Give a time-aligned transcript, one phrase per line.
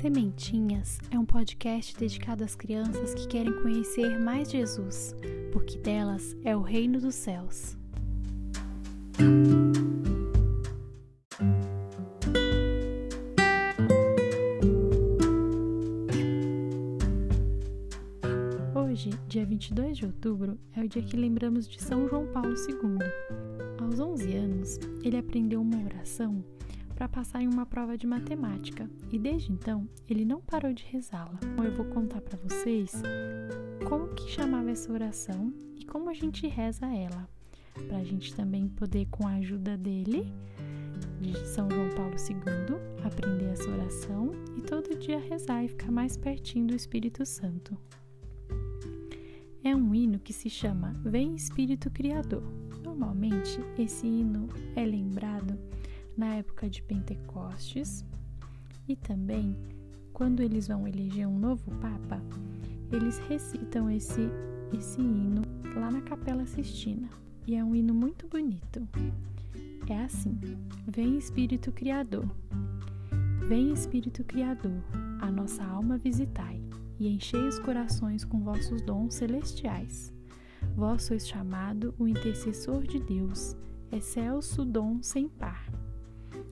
[0.00, 5.14] Sementinhas é um podcast dedicado às crianças que querem conhecer mais Jesus,
[5.52, 7.76] porque delas é o reino dos céus.
[18.74, 22.98] Hoje, dia 22 de outubro, é o dia que lembramos de São João Paulo II.
[23.78, 26.42] Aos 11 anos, ele aprendeu uma oração
[27.00, 31.40] para passar em uma prova de matemática e desde então ele não parou de rezá-la.
[31.42, 32.92] Então eu vou contar para vocês
[33.88, 37.26] como que chamava essa oração e como a gente reza ela,
[37.88, 40.30] para a gente também poder, com a ajuda dele,
[41.22, 46.18] de São João Paulo II, aprender essa oração e todo dia rezar e ficar mais
[46.18, 47.78] pertinho do Espírito Santo.
[49.64, 52.42] É um hino que se chama Vem Espírito Criador.
[52.84, 55.58] Normalmente, esse hino é lembrado
[56.16, 58.04] na época de Pentecostes
[58.88, 59.56] e também
[60.12, 62.22] quando eles vão eleger um novo Papa,
[62.92, 64.28] eles recitam esse,
[64.76, 65.42] esse hino
[65.74, 67.08] lá na Capela Sistina.
[67.46, 68.86] E é um hino muito bonito.
[69.88, 70.38] É assim:
[70.86, 72.28] Vem Espírito Criador,
[73.48, 74.82] vem Espírito Criador,
[75.20, 76.62] a nossa alma visitai,
[76.98, 80.12] e enchei os corações com vossos dons celestiais.
[80.76, 83.56] Vós sois chamado o intercessor de Deus,
[83.90, 85.79] excelso dom sem par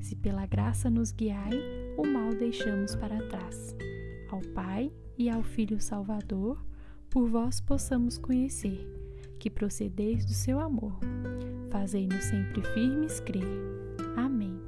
[0.00, 1.58] se pela graça nos guiai,
[1.96, 3.74] o mal deixamos para trás.
[4.30, 6.64] Ao Pai e ao Filho Salvador,
[7.10, 8.86] por vós possamos conhecer,
[9.38, 10.98] que procedeis do seu amor.
[11.70, 13.44] Fazei-nos sempre firmes crer.
[14.16, 14.58] Amém.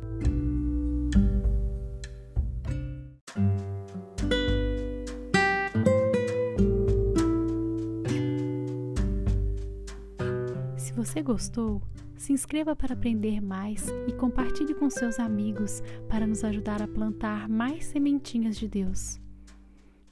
[10.77, 11.83] Se você gostou,
[12.23, 17.49] se inscreva para aprender mais e compartilhe com seus amigos para nos ajudar a plantar
[17.49, 19.21] mais sementinhas de Deus.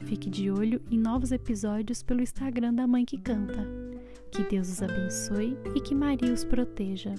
[0.00, 3.64] Fique de olho em novos episódios pelo Instagram da Mãe que Canta.
[4.32, 7.14] Que Deus os abençoe e que Maria os proteja.